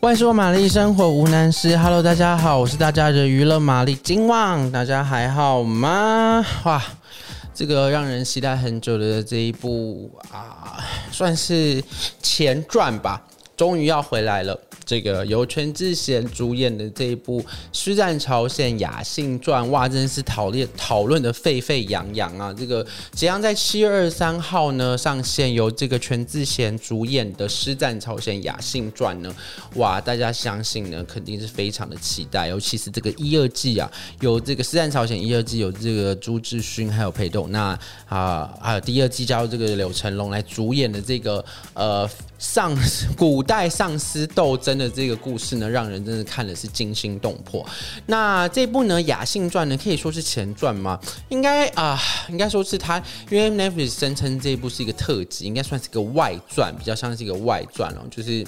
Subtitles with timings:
[0.00, 1.76] 万说玛丽，生活无难事。
[1.76, 6.42] Hello，大家好，我是大家的娱乐玛丽金旺，大家还好吗？
[6.64, 6.82] 哇，
[7.52, 10.82] 这个让人期待很久的这一部啊，
[11.12, 11.84] 算是
[12.22, 13.20] 前传吧，
[13.60, 14.58] 终于要回来了。
[14.86, 17.42] 这个由全智贤主演的这一部
[17.74, 22.54] 《师战朝鲜雅信传》，哇，真是讨论讨论的沸沸扬扬啊！
[22.58, 22.82] 这个
[23.12, 29.32] 即将在七月二十三号呢上线，由这个全智贤主演的《师战朝鲜雅信传》呢，
[29.74, 33.88] 哇，大家相信呢肯定是非常的期待，尤其是这个一二季啊，
[34.20, 42.08] 有这个《师战朝鲜》一二季有这个朱智勋还有裴斗那啊，还有第二季加入这个柳成龙来主演的这个呃。
[42.40, 42.74] 丧
[43.16, 47.64] 古代丧尸斗争的这个故事呢，让人真的看的是惊心动魄。
[48.06, 50.98] 那这部呢，《雅信传》呢，可以说是前传吗？
[51.28, 52.96] 应该啊、呃，应该说是它，
[53.30, 58.00] 因为 Netflix 声称这一部是一个特辑，应该算是一个外传，比较像是一个外传哦。
[58.10, 58.42] 就是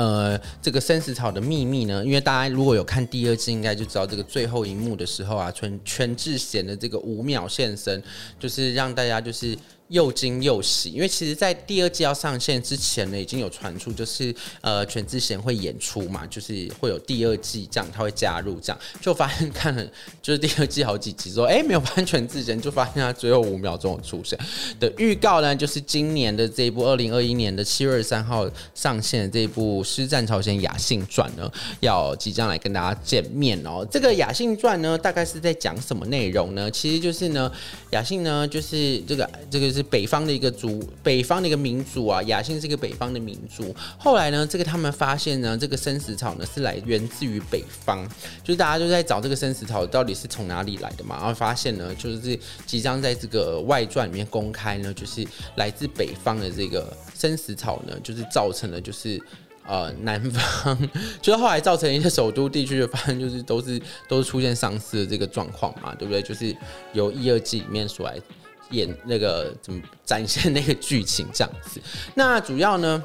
[0.00, 8.02] 呃，这个生死草的秘密呢，因为大家如果有看第二季，应该就知道这个最后一幕的时候啊，全全智贤的这个五秒现身，
[8.38, 9.54] 就是让大家就是。
[9.90, 19.84] 又惊又喜，因为其实，在第二季要上线之前呢，已经有传出，就是呃，全智贤会演出嘛，就是会有第二季这样，他会加入这样，就发现看了
[20.22, 24.38] 就是第二季好几集之后，哎，没有发现全智贤，就发现他最后五秒钟出现
[24.78, 33.86] 的预告呢，就是今年的这一部二零二一年的七月二十三号上线的这一部《师战朝鲜雅信传》呢，要即将来跟大家见面哦。
[33.90, 36.70] 这个《雅信传》呢，大概是在讲什么内容呢？
[36.70, 37.50] 其实就是呢，
[37.90, 39.84] 雅信呢，就是这个这个是。
[39.90, 43.74] 北方的一个族，北方的一个民族啊，雅信是一个北方的民族。
[43.98, 48.06] 后来呢，这个他们发现呢，这个生死草呢是来源自于北方，
[48.44, 51.16] 就是大家都在找这个生死草到底是从哪里来的嘛。
[51.16, 59.20] 然后发现呢，就是即将在这个外传里面公开呢，就是来自北方的这个生死草呢，就是造成了就是
[59.70, 60.76] 呃南方，
[61.22, 66.20] 就是后来造成一些首都地区的发生，就是都是都是出现丧尸的这个状况嘛，对不对？
[66.20, 66.54] 就是
[66.92, 68.18] 由一二季里面所来。
[68.72, 71.80] 演那个怎么展现那个剧情这样子，
[72.14, 73.02] 那主要呢？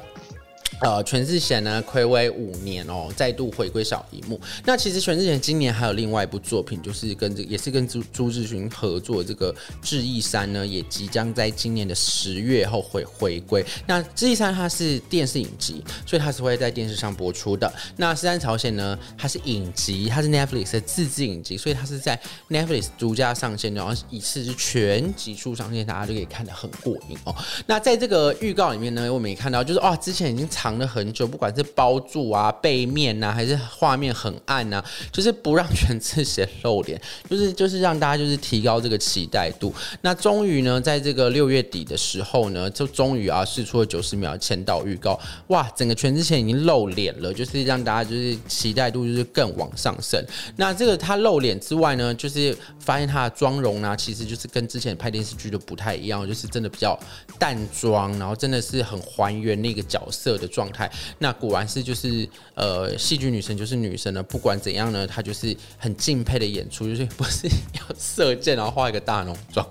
[0.80, 4.38] 呃，全智贤呢，暌违五年哦，再度回归小荧幕。
[4.66, 9.50] 那其实全智贤今年还有另外一部作品，就是跟这也是跟朱朱智勋合作这个
[9.80, 13.64] 《智异山》呢，也即将在今年的十月后回回归。
[13.86, 17.72] 那《智异山》它是电视影集，所以它是会在电视上播出的。
[17.96, 27.34] 那《师战朝鲜》呢，它是影集，它是 Netflix 的自制影集，所以它是在 Netflix 独家上线，然后一次是全集数上线，大家就可以看得很过瘾哦。
[27.64, 30.46] 那在这个预告里面呢，我们也看到，就是哦，之前已经。
[30.56, 39.74] 藏了很久，不管是包住啊、背面呐、啊，还是画面很暗呐、啊，就是不让全智贤露脸， 就是就是让大家就是提高这个期待度。
[40.00, 50.24] 那终于呢，在这个六月底的时候呢，就终于啊试出了九十秒签到预告，哇，整个全智贤已经露脸了，就是让大家就是期待度就是更往上升。
[50.56, 56.98] 那这个他露脸之外呢，就是发现他的妆容呢，其实就是跟之前拍电视剧都不太一样，就是真的比较
[57.38, 60.45] 淡妆，然后真的是很还原那个角色的。
[60.46, 64.22] 状态，那果然是就是呃，戏剧女神就是女神呢。
[64.22, 69.66] 不管怎样呢，她就是很敬佩的演出，就是不是 要射箭然后画一个大浓妆，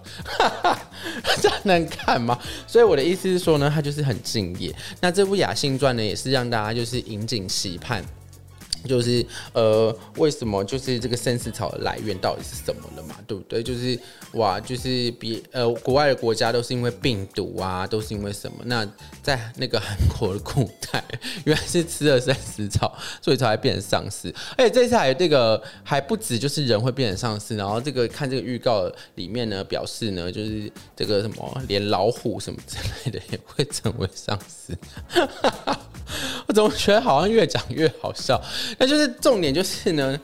[1.42, 2.40] 这样能看吗？
[2.68, 4.74] 所以我的意思是说呢，她就是很敬业。
[5.02, 8.04] 那这部《雅兴传》呢，也是让大家就是引颈期盼。
[8.86, 13.16] 就是呃，为什么就是这个生死草的来源到底是什么了嘛？
[13.28, 13.62] 对不对？
[13.64, 14.00] 就是
[14.34, 18.58] 哇，就是别呃，国外的国家都是因为病毒啊，都是因为什么？
[18.66, 18.88] 那
[19.22, 21.04] 在那个韩国的古代，
[21.46, 24.34] 原来是吃了生死草，所以才会变成丧尸。
[24.58, 34.78] 而且这次还这个还不止，就是人会变成丧尸，然后这个看这个预告里面呢，表示呢，就是这个什么，连老虎什么之类的也会成为丧尸。
[36.48, 38.42] 我怎么觉得好像越讲越好笑？
[38.78, 40.20] 那就是重点就是呢，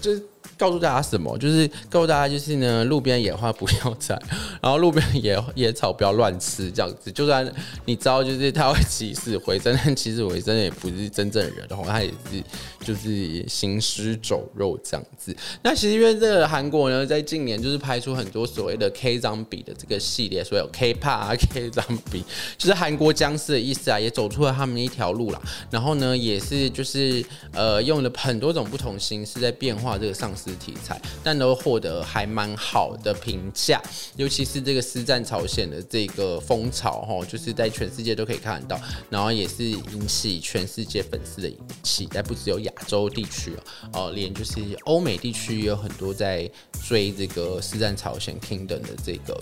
[0.00, 0.22] 就是。
[0.58, 1.36] 告诉大家什么？
[1.38, 4.18] 就是告诉大家，就是呢，路边野花不要采，
[4.62, 7.12] 然后路边野野草不要乱吃，这样子。
[7.12, 7.46] 就算
[7.84, 12.42] 你知道，就是他会起死回生，但其实回生也不是真正的人然后，他也是
[12.80, 15.36] 就是行尸走肉这样子。
[15.62, 22.24] 那其实因为这个韩国呢，在近年就是拍出很多所谓的 K Zombie 的这个系列，所以有 K 怕啊，K Zombie
[22.56, 25.42] 就是韩国僵尸的意思啊，也走出了他们一条路啦。
[25.70, 27.22] 然后呢，也是就是
[27.52, 30.45] 呃，用了很多种不同形式在变化这个丧尸。
[30.54, 33.82] 题材，但都获得还蛮好的评价，
[34.16, 41.52] 尤其是这个师战朝鲜的这个风潮，哈，就是在全世界都可以看得到，然后也是引起全世界粉丝的
[41.82, 43.52] 期待，不只有亚洲地区
[43.92, 46.50] 哦，连就是欧美地区也有很多在
[46.86, 49.40] 追这个师战朝鲜 Kingdom 的这个。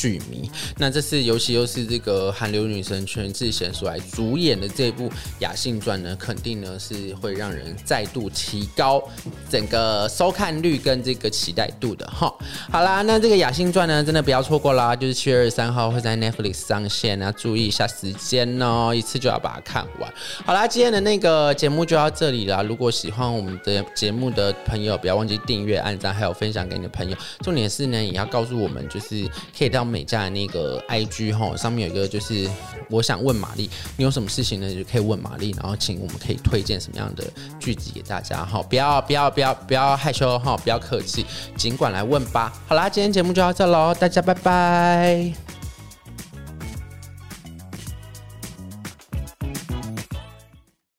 [0.00, 0.50] 剧迷。
[0.78, 5.08] 那这次尤其又是这个韩流女神全智贤所来主演的这部
[5.40, 9.02] 《雅信传》呢，肯定呢是会让人再度提高
[9.50, 12.34] 整个收看率跟这个期待度的哈。
[12.70, 20.10] 好啦，那这个《雅信传》呢，真的不要错过啦，就是七月二十三号会在 Netflix 上线，那注意一下时间哦，一次就要把它看完。
[20.46, 22.62] 好啦，今天的那个节目就到这里啦。
[22.62, 27.16] 如果喜欢我们的节目的朋友，不要忘记订阅、按赞，还有分享给你的朋友。
[27.42, 32.48] 重点是呢，也要告诉我们，就是可以到美嘉的那个 IG 哈，上面有一个就是
[32.88, 37.24] 我想问玛丽，你有什么事情呢，你就可以问玛丽，然后请我们可以推荐什么样的
[37.58, 41.26] 剧集给大家哈，不要不要不要不要害羞哈，不要客气，
[41.56, 42.52] 尽管来问吧。
[42.66, 45.49] 好啦，今天节目就到这喽，大家拜拜。